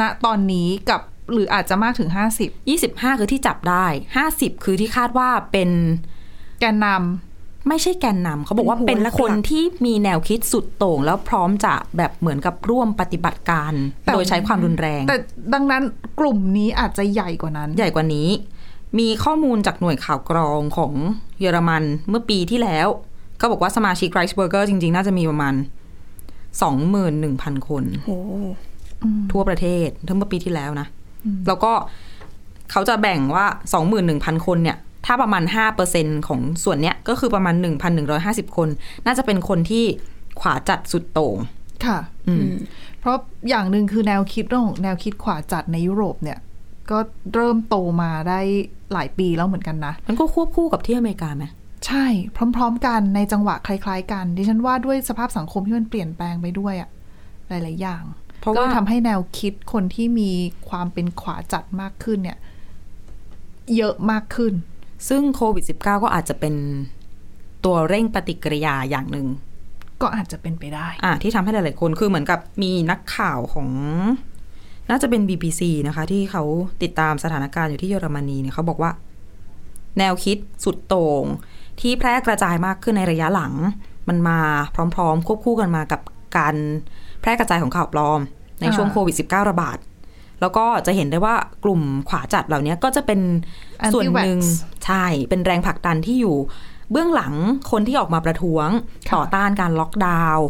[0.00, 1.00] ณตอนนี้กับ
[1.32, 2.10] หรืออาจจะมากถึง
[2.40, 3.86] 50 25 คือที่จับได้
[4.24, 5.70] 50 คือที่คาดว่าเป็น
[6.60, 6.88] แกนน
[7.68, 13.72] ไม่ใช่แกนนำเขาบอกว่าเป็เป็นนหัวหลักคนที่มีแนวคิดสุดโต่ง แล้วพร้อมจะแบบเหมือนกับร่วมปฏิบัติการ
[14.12, 15.16] โดยใช้ความรุนแรงำแต่
[15.54, 15.82] ดังนั้น
[16.20, 18.28] กลุ่มนี้อาจจะใหญ่กว่านั้น ใหญ่กว่านี้
[18.98, 20.92] มีข้อมูลจากหน่วยข่าวกรองของ
[21.40, 22.88] เยอรมันเมื่อปีที่แล้ว
[23.40, 25.54] ก็บอกว่าสมาชิก Reichsbürger จริง ๆ น่าจะมีประมาณ
[26.80, 28.18] 21,000คนโอ้
[29.32, 30.86] ทั่วประเทศทั้งเมื่อปีที่แล้วนะ
[31.46, 31.72] แล้วก็
[32.70, 33.46] เขาจะแบ่งว่า
[33.96, 35.42] 21,000คนเนี่ย ถ้าประมาณ
[35.86, 37.54] 5%ของส่วนเนี้ยก็คือประมาณ
[38.06, 38.68] 1,150คน
[39.06, 39.84] น่าจะเป็นคนที่
[40.40, 41.36] ขวาจัดสุดโต่ง
[41.86, 42.48] ค่ะ อืม
[43.00, 43.16] เพราะ
[43.48, 46.38] อย่างหนึ่งคือแนวคิดเรื่องของแนวคิดขวาจัดในยุโรปเนี่ย
[46.90, 46.98] ก็
[47.34, 48.40] เริ่มโตมาได้
[48.92, 51.44] หลายปีแล้วเหมือนกันนะ มันก็ควบคู่กับที่อเมริกาไหม
[51.86, 52.06] ใช่
[52.56, 56.88] พร้อม ๆ กันในจังหวะคล้าย ๆ กัน ดิฉันว่าด้วยสภาพสังคมที่มันเปลี่ยนแปลงไปด้วยอะ
[57.48, 58.02] หลาย ๆ อย่าง
[58.40, 60.30] เพราะก็ว่าทำให้แนวคิดคนที่มี
[60.68, 62.38] ความเป็นขวาจัดมากขึ้นเนี่ย
[63.76, 64.52] เยอะมากขึ้น
[65.08, 66.54] ซึ่งโควิด -19 ก็อาจจะเป็น
[67.64, 69.26] ตัวเร่งปฏิกิริยาอย่างหนึ่ง
[70.02, 73.68] ก็อาจจะเป็นไปได้ อะที่ทำให้หลายๆคนคือเหมือนกับมีนักข่าวของ
[74.90, 76.42] น่าจะเป็น BBC นะคะ ที่เขา
[76.82, 78.90] ติดตามสถานการณ์อยู่ที่เยอรมนีเนี่ยเขาบอกว่า
[79.98, 81.24] แนวคิดสุดโต่ง
[81.80, 83.52] ที่แพร่กระจายมากขึ้นในระยะหลัง
[84.08, 84.38] มันมา
[84.94, 86.00] พร้อม ๆ ควบคู่กันมากับ
[86.36, 86.54] การ
[87.20, 88.20] แพร่กระจายของข่าวปลอม
[88.60, 89.78] ในช่วงอ่าโควิด -19 ระบาด
[90.40, 93.20] แล้วก็จะเห็นได้ว่ากลุ่มขวาจัดเหล่านี้ก็จะเป็น
[93.92, 96.36] ส่วนหนึ่ง Anti-vax ใช่เป็นแรงผลักดันที่อยู่
[96.90, 97.34] เบื้องหลัง
[97.70, 98.68] คนที่ออกมาประท้วง
[99.08, 100.46] ค่ะต่อต้านการล็อกดาวน์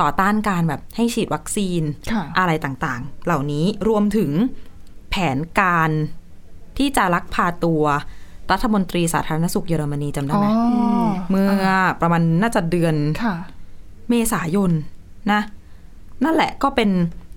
[0.00, 1.82] ต่อต้านการแบบให้ฉีดวัคซีน
[2.12, 4.30] ค่ะอะไรต่างๆ เหล่านี้รวมถึง
[5.10, 5.90] แผนการ
[6.78, 7.84] ที่จะลักพาตัว
[8.52, 10.46] รัฐมนตรีสาธารณสุขเยอรมนีจำได้อ๋อไหม
[11.30, 11.66] เมื่อ
[12.00, 13.34] ประมาณน่าจะเดือนค่ะ
[14.08, 14.70] เมษายน
[15.32, 15.40] นะ
[16.24, 16.90] นั่นแหละก็เป็น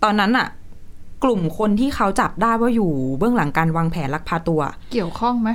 [0.04, 0.48] ตอนนั้นอะ
[1.24, 4.62] กลุ่มคนที่เขาจับได้ว่าอยู่เบื้องหลังการวางแผนลักพาตัว
[4.94, 5.50] เกี่ยวข้องไหม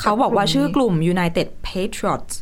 [0.00, 2.34] เขาบอกว่ากับกลุ่มนี้ชื่อกลุ่ม United Patriots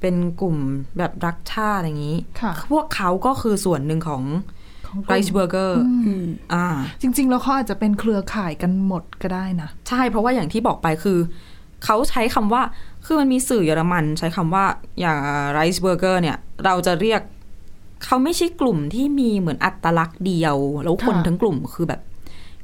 [0.00, 0.56] เป็นกลุ่ม
[0.98, 4.22] แบบรักชาติอย่างนี้ค่ะพวกเขาก็คือส่วนหนึ่งของ
[4.88, 6.66] ของกไรลุ่มซ์เบอร์เกอร์อืมอ่า
[7.00, 11.18] จริง ๆ แล้วเขาอาจจะเป็นเครือข่ายกันหมดก็ได้นะ ใช่ เพราะว่าอย่างที่บอกไปคือ
[11.84, 12.62] เขาใช้คำว่า
[13.04, 14.64] คือมันมีสื่อเยอรมัน ใช้คำว่า
[15.00, 15.18] อย่าง
[15.52, 17.20] ไรซ์เบอร์เกอร์เนี่ย เราจะเรียก
[18.04, 22.00] เขาไม่ใช่กลุ่มที่มีเหมือนอัตลักษณ์เดียว แล้วคนค่ะทั้งกลุ่มคือแบบ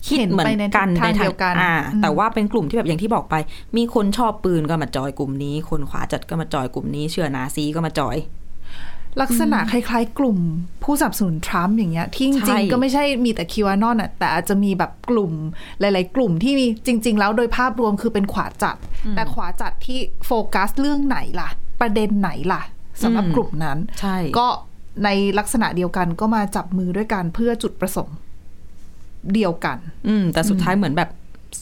[0.07, 3.35] คิดเห็นเหมือไปนในกันทิศทางเดียวกันอ่าอืมแต่ว่าเป็นกลุ่มที่แบบอย่างที่บอกไป
[3.77, 8.17] มีคนชอบปืนก็มาจอยกลุ่มนี้ คนขวาจัดก็มาจอยกลุ่มนี้ เชื่อนาซีก็มาจอย
[9.21, 10.39] ลักษณะคล้ายๆ กลุ่ม
[10.85, 15.33] ผู้สนับสนุนทรัมป์อย่างเงี้ยที่จใช่ริงๆก็ไม่ใช่มีแต่คิวานอนอะแต่อาจจะมีแบบกลุ่ม
[15.81, 18.77] หลาย ๆ กลุ่มที่มีจริง ๆ แล้วโดยภาพรวมคือเป็นขวาจัด
[19.17, 21.49] แต่ขวาจัดที่โฟกัสเรื่องไหนล่ะ
[21.81, 22.63] ประเด็นไหนล่ะ
[23.03, 24.47] สำหรับกลุ่มนั้นใช่ก็
[25.05, 25.09] ใน
[25.39, 28.17] ลักษณะเดียวกันก็มาจับมือด้วยกันเพื่อจุดประสงค์
[29.35, 31.11] เดียวกัน อืม แต่สุดท้ายเหมือนแบบ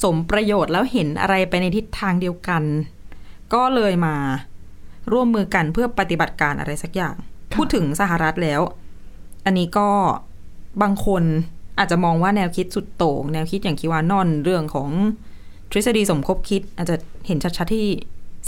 [0.03, 2.63] สมประโยชน์แล้วเห็นอะไรไปในทิศทางเดียวกัน
[3.55, 4.15] ก็เลยมา
[5.13, 7.15] ร่วมมือกันเพื่อปฏิบัติการอะไรสักอย่าง
[7.55, 8.61] พูดถึงสหรัฐแล้ว
[9.45, 9.89] อันนี้ก็
[10.83, 11.23] บางคน
[11.79, 14.91] อาจจะมองว่าแนวคิดสุดโต่งแนวคิดอย่างคิวานอนเรื่องของ
[15.71, 16.97] ทฤษฎีสมคบคิด อาจจะ
[17.27, 17.87] เห็นชัดๆที่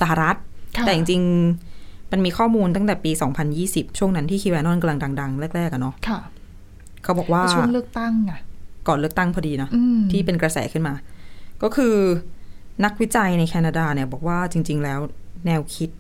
[0.01, 0.37] สหรัฐ
[0.77, 1.68] ค่ะแต่จริงๆ
[2.13, 3.11] มันมีข้อมูลตั้งแต่ปี
[3.55, 6.21] 2020 ช่วงนั้นที่คิวานอนกำลังดัง ๆ แรกๆอะเนาะค่ะ
[7.03, 8.33] เขาบอกว่าช่วงเลือกตั้งไง
[8.89, 10.95] ก่อนเลือกตั้งพอดีนะอืมที่เป็นกระแสขึ้นมา
[11.63, 11.95] ก็คือ
[12.85, 15.01] นักวิจัยในแคนาดาเนี่ย บอกว่าจริง ๆ แล้ว
[15.47, 15.91] แนวคิด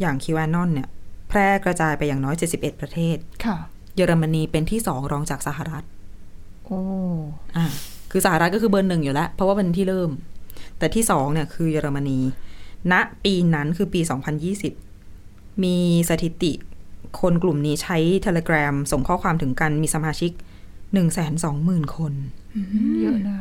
[0.00, 0.88] อย่างคิวานอนเนี่ย
[1.28, 3.56] แพร่กระจายไปอย่างน้อย 71 ประเทศ ค่ะ
[3.96, 5.84] เยอรมนีเป็นที่สองรองจากสหรัฐ
[6.64, 6.80] โอ้
[7.56, 7.66] อ่า
[8.10, 10.10] คือสหรัฐก็คือเบอร์หนึ่งอยู่แล้วเพราะว่าเป็นที่เริ่ม
[10.78, 12.18] แต่ที่สองเนี่ยคือเยอรมนี
[12.92, 14.00] ณปีนั้นคือปี
[14.50, 14.95] 2020
[15.64, 15.76] มี
[16.10, 16.52] สถิติ
[17.20, 20.32] คนกลุ่มนี้ใช้ Telegram ส่งข้อความถึงกันมีสมาชิก
[21.14, 22.12] 120,000คน
[23.02, 23.38] เยอะนะ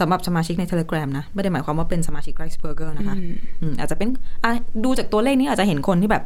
[0.00, 3.16] สำหรับสมาชิกใน Telegram นะ ไม่ได้หมายความว่าเป็นสมาชิก Rice Burger นะคะ
[3.62, 4.08] อืมอาจจะเป็น
[4.44, 4.52] อะ
[4.84, 6.24] ดูจากตัวเลขนี้อาจจะเห็นคนที่แบบ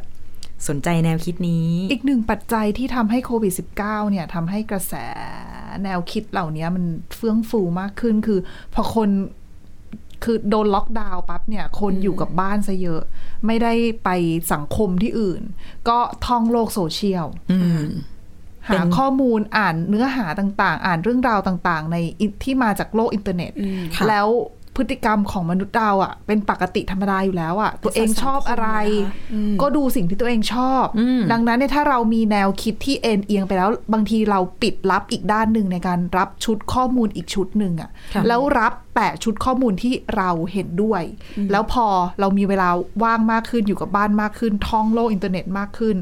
[0.69, 4.93] สนใจแนวคิดนี้ อีกหนึ่งปัจจัยที่ทำให้โควิด -19 เนี่ยทำให้กระแส
[5.83, 6.83] แนวคิดเหล่านี้มัน
[7.15, 8.39] เฟื่องฟูมากขึ้นคือ
[8.73, 9.09] พอคน
[10.25, 13.01] คือโดนล็อกดาวน์ปั๊บเนี่ยคนอยู่กับบ้านซะเยอะ
[13.45, 14.09] ไม่ได้ไป
[14.53, 15.41] สังคมที่อื่น
[15.89, 17.83] ก็ท่องโลกโซเชียลอืม
[18.69, 23.51] หาข้อมูลอ่านเนื้อหาต่างๆ อ่านเรื่องราวต่างๆ ในอิที่มาจากโลกอินเทอร์เน็ต
[23.95, 24.27] ค่ะแล้ว
[24.75, 28.67] พฤติกรรมของมนุษย์เราอะ เป็นปกติธรรมดาอยู่แล้วอะ ตัวเองชอบอะไร
[29.61, 41.03] ก็ดูสิ่งที่ตัวเองชอบอืมดังนั้นเนี่ยถ้าเรามีแนวคิดที่เอ็นเอียงไปแล้ว บางทีเราปิดรับอีกด้านหนึ่งในการรับชุดข้อมูลอีกชุดหนึ่งอะค่ะ แล้วรับแต่ชุดข้อมูลที่เราเห็นด้วย
[41.51, 41.87] แล้วพอ
[42.19, 42.69] เรามีเวลา
[43.03, 45.95] ว่างมากขึ้นอยู่กับบ้านมากขึ้น ท่องโลกอินเทอร์เน็ตมากขึ้น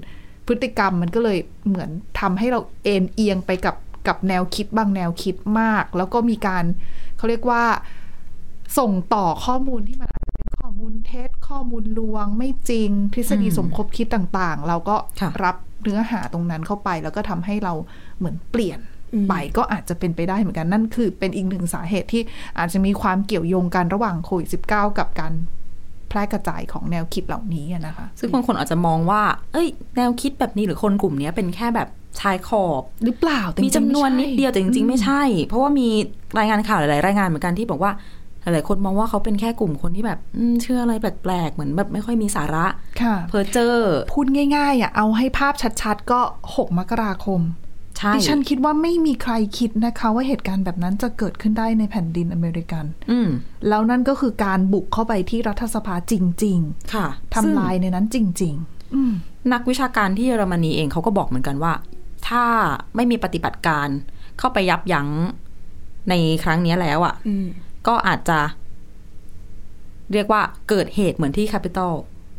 [0.48, 3.76] พฤติกรรมมันก็เลยเหมือนทำให้เราเอ็นเอียงไปกับ
[4.08, 6.64] กับแนวคิดบางแนวคิดมาก แล้วก็มีการ
[7.18, 7.64] เขาเรียกว่า
[8.78, 17.74] ส่งต่อข้อมูลที่มันอาจจะเป็นข้อมูลเท็จข้อมูลลวงไม่จริง ทฤษฎีอืมสมคบคิดต่างๆ เราก็ค่ะรับเนื้อหาตรงนั้นเข้าไป แล้วก็ทำให้เรา
[18.18, 18.80] เหมือนเปลี่ยน
[19.30, 22.22] ไปก็อาจจะเป็นไปได้เหมือนกันนั่นคือเป็นอีกหนึ่งสาเหตุที่
[22.58, 25.34] อาจจะมีความเกี่ยวโยงกันระหว่างโควิด -19 กับการ
[26.10, 29.22] แพร่กระจายของแนวคิดเหล่านี้อะนะคะ ซึ่งบางคนอาจจะมองว่า
[29.54, 35.88] เอ้ย แนวคิดแบบนี้หรือคนกลุ่มเนี้ยเป็นแค่แบบชายขอบหรือเปล่าแต่มีจำนวนนิดเดียวแต่จริงๆ ไม่ใช่ใช่ เพราะว่ามี
[36.40, 37.92] รายงานข่าวหลายๆ รายงานเหมือนกันที่บอกว่า
[38.44, 42.66] หลายๆคนมองว่าเขาเป็นแค่กลุ่มคนที่แบบอืมเชื่ออะไรแปลกๆ เหมือนแบบไม่ค่อยมีสาระ
[43.02, 44.26] ค่ะเพอเจอร์พูด
[44.56, 46.20] ง่ายๆอะเอาให้ภาพชัดๆ ก็
[46.52, 47.42] 6 มกราคม
[47.98, 53.30] ใช่ดิฉันคิดว่าไม่มีใครคิดนะคะ ว่าเหตุการณ์แบบนั้นจะเกิดขึ้นได้ในแผ่นดินอเมริกัน อืม
[53.68, 56.60] แล้วนั่นก็คือการบุกเข้าไปที่รัฐสภาจริง
[56.94, 59.14] ค่ะๆทำลายในนั้นจริงๆอืม
[59.54, 61.74] นักวิชาการที่เยอรมนีเองเขาก็บอกเหมือนกันว่า
[62.28, 62.44] ถ้า
[62.96, 63.88] ไม่มีปฏิบัติการ
[64.40, 65.10] เข้าไปยับยั้ง
[66.10, 67.48] ในครั้งนี้แล้วอะ่ะอืม
[67.88, 68.39] ก็อาจจะ
[70.13, 71.93] เรียกว่าเกิดเหตุเหมือนที่แคปิตอล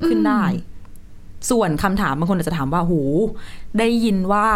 [0.07, 0.45] ขึ้นได้
[1.51, 3.01] ส่วนคำถามบางคนอาจจะถามว่าหู
[3.79, 4.49] ได้ยินว่า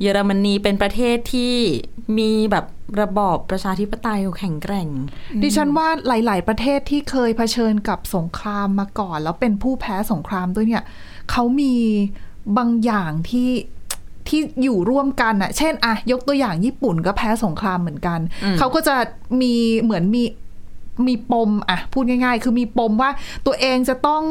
[0.00, 1.54] เยอรมนีเป็นประเทศที่
[2.18, 2.66] มีแบบ
[3.00, 4.88] ระบอบประชาธิปไตยแข็งแกร่ง
[5.42, 10.84] ดิฉันว่าหลาย ๆ ประเทศที่เคยเผชิญกับสงครามมาก่อน แล้วเป็นผู้แพ้สงครามด้วยเนี่ย
[11.30, 11.74] เขามี
[12.58, 13.48] บางอย่างที่
[14.28, 18.96] ที่อยู่ร่วมกันอะเช่นอะยกตัวอย่างญี่ปุ่นก็แพ้สงครามเหมือนกันอืมเขาก็จะ
[19.40, 20.24] มีเหมือนมี
[21.06, 23.10] มีปมอะพูดง่าย ๆ คือมีปมว่า
[23.46, 24.24] ตัวเองจะต้อง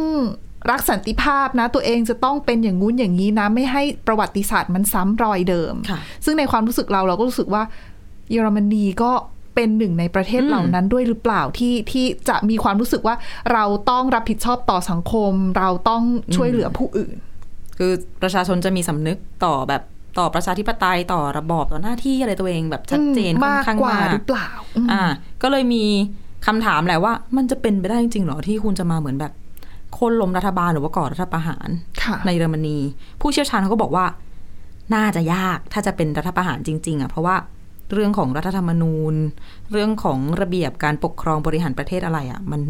[0.71, 7.63] รักสันติภาพนะ ตัวเองจะต้องเป็นอย่างงู้นอย่างนี้นะ ไม่ให้ประวัติศาสตร์มันซ้ำรอยเดิมค่ะซึ่งในความรู้สึกเราเราก็รู้สึกว่า
[8.32, 9.12] เยอรมนีก็
[9.56, 13.15] เป็นหนึ่งในประเทศอืมเหล่านั้นด้วยหรือเปล่าที่ที่จะมีความรู้สึกว่า
[13.54, 16.04] เราต้องรับผิดชอบต่อสังคม เราต้อง
[16.36, 17.17] ช่วยเหลือผู้อื่น
[17.77, 19.84] คือประชาชนจะมีสำนึกต่อแบบ
[20.19, 25.03] ต่อประชาธิปไตยต่อระบอบต่อหน้าที่อะไรตัวเองแบบชัดเจนอืมค่อนมากข้างกว่าากมหรือเปล่าอืมอ่า
[25.41, 25.84] ก็เลยมี
[26.47, 29.34] คำถามแหละว่า มันจะเป็นไปได้จริงๆเหรอที่คุณจะมาเหมือนแบบ
[29.93, 31.69] โค่นล้มรัฐบาลหรือว่าก่อรัฐประหาร
[32.03, 32.77] ค่ะในเยอรมนี
[33.21, 34.05] ผู้เชี่ยวชาญเขาก็บอกว่า
[34.95, 37.36] น่าจะยากถ้าจะเป็นรัฐประหารจริง ๆอะเพราะว่า
[37.93, 39.15] เรื่องของรัฐธรรมนูญ
[39.71, 42.62] เรื่องของระเบียบการปกครองบริหารประเทศอะไรอะ มัน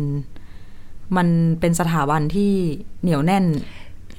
[1.18, 1.28] มัน
[1.60, 2.52] เป็นสถาบันที่
[3.02, 3.46] เหนียวแน่น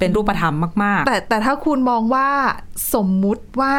[0.02, 2.28] เป็นรูปธรรมมากแต่แต่ถ้าคุณมองว่า
[2.94, 3.76] สมมุติว่า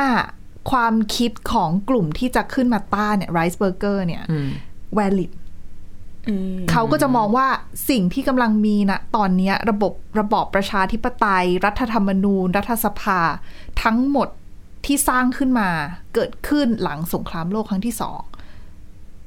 [0.71, 4.49] ความคิดของกลุ่มที่จะขึ้นมาต้านเนี่ยไรซ์เบอร์เกอร์เนี่ยๆอืม
[4.97, 5.31] valid
[6.29, 7.47] อืมเขาก็จะมองว่า
[7.89, 13.19] สิ่งที่กำลังมีนะตอนเนี้ยระบบระบอบประชาธิปไตย รัฐธรรมนูญ รัฐสภา
[13.83, 14.29] ทั้งหมด
[14.85, 15.69] ที่สร้างขึ้นมา
[16.13, 18.21] เกิดขึ้นหลังสงครามโลกครั้งที่สอง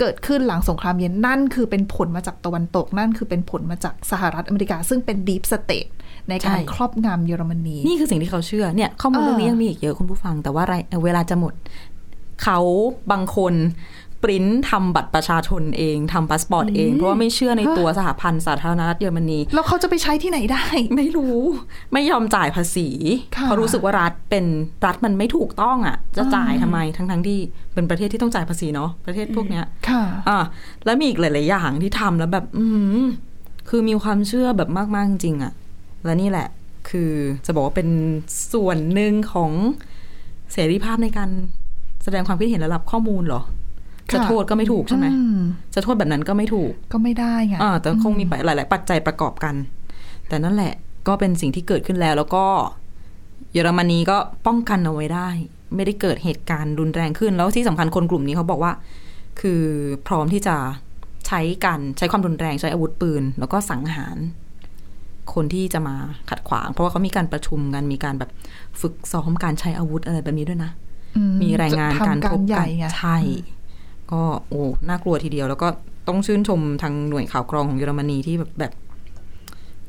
[0.01, 5.87] เกิดขึ้นหลังสงครามเย็นนั่นคือเป็นผลมาจากตะวันตกนั่นคือเป็นผลมาจากสหรัฐอเมริกา ซึ่งเป็น deep state
[6.31, 11.55] ในการใช่ครอบงำเยอรมนี นี่คือสิ่งที่เขาเชื่อเนี่ยข้อมูลเออเรื่องนี้ยังมีอีกเยอะคุณผู้ฟัง แต่ว่าไรเวลาจะหมด
[12.43, 12.59] เขา
[13.11, 13.55] บางคน
[14.23, 20.65] ปริ้นทำบัตรประชาชนเองทำพาสปอร์ตเอง เพราะว่าไม่เชื่อในตัวสหพันธ์สาธารณรัฐเยอรมนี แล้วเขาจะไปใช้ที่ไหนได้
[20.97, 21.37] ไม่รู้
[21.93, 22.89] ไม่ยอมจ่ายภาษี
[23.37, 24.45] ค่ะเพราะรู้สึกว่ารัฐเป็น
[24.87, 27.39] รัฐมันไม่ถูกต้องอะ จะจ่ายทำไมทั้งทั้งๆที่
[27.75, 30.39] เป็นประเทศที่ต้องจ่ายภาษีเนาะประเทศพวกเนี้ยค่ะอะ
[30.85, 32.65] แล้วมีอีกหลาย ๆ อย่างที่ทำแล้วแบบ อื
[33.03, 33.05] ม
[33.69, 35.53] คือมีความเชื่อแบบมาก ๆ จริงๆอะ
[36.07, 36.49] และนี่แหละ
[36.91, 37.13] คือ
[37.47, 37.89] จะบอกว่าเป็น
[38.53, 39.53] ส่วนหนึ่งของ
[40.53, 41.31] เสรีภาพในการ
[42.05, 43.43] แสดงความคิดเห็นและรับข้อมูลเหรอ
[44.11, 45.41] ค่ะจะโทษก็ไม่ถูกใช่ไหมอืม
[45.75, 49.55] จะโทษแบบนั้นก็ไม่ถูก ก็ไม่ได้ไงอ่าแต่คงมีหลาย ๆ ปัจจัยประกอบกัน
[50.29, 50.73] แต่นั่นแหละ
[51.09, 52.45] ก็เป็นสิ่งที่เกิดขึ้นแล้ว แล้วก็
[53.53, 54.17] เยอรมนีก็
[54.47, 55.29] ป้องกันเอาไว้ได้
[55.75, 58.73] ไม่ได้เกิดเหตุการณ์รุนแรงขึ้น แล้วที่สำคัญคนกลุ่มนี้เขาบอกว่า
[59.41, 59.63] คือ
[60.07, 60.57] พร้อมที่จะ
[61.27, 64.17] ใช้การใช้ความรุนแรงใช้อาวุธปืน แล้วก็สังหาร
[65.35, 65.95] คนที่จะมา
[66.31, 68.31] ขัดขวาง เพราะว่าเขามีการประชุมกันมีการแบบ
[68.81, 70.71] ฝึกซ้อมการใช้อาวุธอะไรแบบนี้ด้วยนะ
[71.17, 73.19] อืมีรายงานจะทำการพบใหกัญ่นไงใช่
[74.13, 75.69] ก็โอ้น่ากลัวทีเดียว แล้วก็
[76.09, 78.73] ต้องชื่นชมทางหน่วยข่าวกรองของเยอรมนีที่แบบแบบ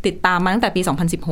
[0.06, 0.82] ติดตามมาตั้งแต่ปี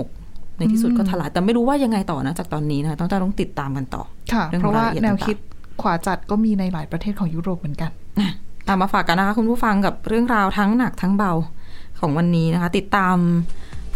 [0.03, 5.37] 2016 ในที่สุดก็ถลายแต่ไม่รู้ว่ายังไงต่อนะจากตอนนี้นะต้องต้องติดตามกันต่อค่ะเรื่องเพราะว่ารายละเอียดแนวต่างๆคิด
[5.81, 7.91] ขวาจัดก็มีในหลายประเทศของยุโรปเหมือนกัน
[8.67, 11.31] ตามมาฝากกันนะคะคุณผู้ฟังกับเรื่องราวทั้งหนักทั้งเบา
[11.99, 13.17] ของวันนี้นะคะ ติดตาม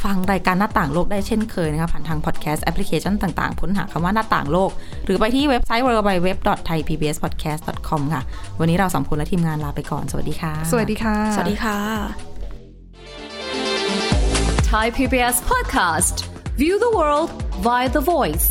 [0.04, 4.70] ฟังรายการหน้าต่างโลกได้เช่นเคยนะคะผ่านทางพอดแคสต์แอปพลิเคชันต่างๆค้นหาคำว่าหน้าต่างโลก
[5.06, 8.22] หรือไปที่เว็บไซต์ www.thaipbspodcast.com ค่ะ
[8.60, 11.78] วันนี้เราสองคนและทีมงานลาไปก่อน สวัสดีค่ะ สวัสดีค่ะ สวัสดีค่ะ
[14.72, 16.16] Thai PBS podcast.
[16.62, 17.30] View the world
[17.66, 18.48] via the voice.